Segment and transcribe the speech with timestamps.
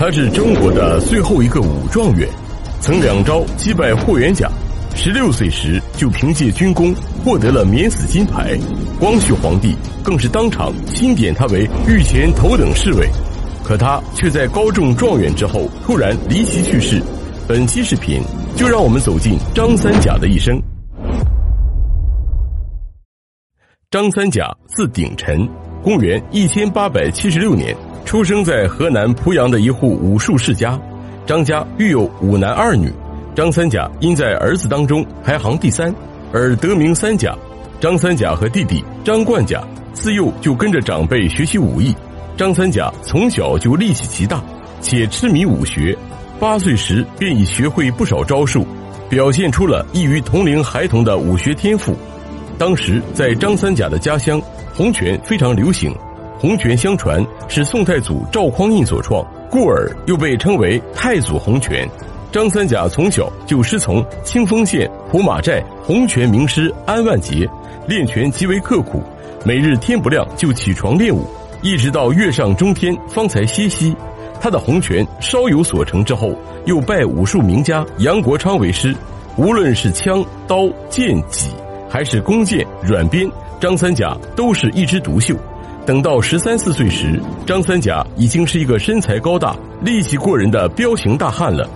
[0.00, 2.26] 他是中国的最后一个武状元，
[2.80, 4.50] 曾两招击败霍元甲。
[4.94, 8.58] 十六岁时就凭借军功获得了免死金牌，
[8.98, 13.06] 光绪皇帝更是当场钦点他为御前头等侍卫。
[13.62, 17.02] 可他却在高中状元之后突然离奇去世。
[17.46, 18.22] 本期视频
[18.56, 20.58] 就让我们走进张三甲的一生。
[23.90, 25.46] 张三甲字鼎臣，
[25.82, 27.74] 公元一千八百七十六年
[28.04, 30.78] 出生在河南濮阳的一户武术世家。
[31.26, 32.92] 张家育有五男二女。
[33.34, 35.94] 张三甲因在儿子当中排行第三，
[36.32, 37.34] 而得名三甲。
[37.80, 39.62] 张三甲和弟弟张冠甲
[39.94, 41.94] 自幼就跟着长辈学习武艺。
[42.36, 44.42] 张三甲从小就力气极大，
[44.80, 45.96] 且痴迷武学，
[46.38, 48.66] 八岁时便已学会不少招数，
[49.08, 51.94] 表现出了异于同龄孩童的武学天赋。
[52.58, 54.42] 当时在张三甲的家乡，
[54.74, 55.94] 洪拳非常流行。
[56.38, 61.86] 洪拳相传是宋太祖赵匡胤所创，故而又被称为太祖洪拳。
[62.32, 67.46] 张三甲从小就师从清丰县普马寨洪拳名师安万杰，
[67.86, 69.02] 练拳极为刻苦，
[69.44, 71.26] 每日天不亮就起床练武，
[71.60, 73.94] 一直到月上中天方才歇息。
[74.40, 76.32] 他的洪拳稍有所成之后，
[76.64, 78.94] 又拜武术名家杨国昌为师，
[79.36, 81.50] 无论是枪刀剑戟，
[81.88, 83.28] 还是弓箭软鞭，
[83.60, 85.36] 张三甲都是一枝独秀。
[85.84, 91.68] 等到十三四岁时，张三甲已经是一个身材高大、力气过人的彪形大汉了。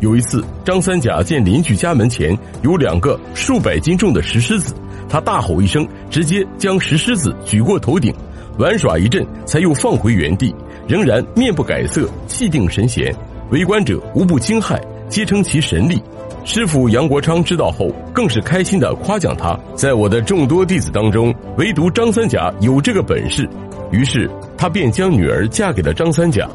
[0.00, 4.74] 有一次，张三甲见邻居家门前有两个数百斤重的石狮子，
[5.08, 8.12] 他大吼一声，直接将石狮子举过头顶，
[8.58, 10.54] 玩耍一阵，才又放回原地，
[10.86, 13.14] 仍然面不改色，气定神闲。
[13.50, 14.78] 围观者无不惊骇，
[15.12, 16.02] 皆称其神力。
[16.42, 23.46] 师傅杨国昌知道后，更是开心的夸奖他，在我的众多弟子当中，唯独张三甲有这个本事。
[23.90, 26.48] 于是他便将女儿嫁给了张三甲。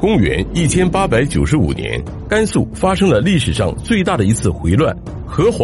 [0.00, 4.92] 公元一千八百九十五年，甘肃发生了历史上最大的一次回乱，
[5.24, 5.62] 和黄。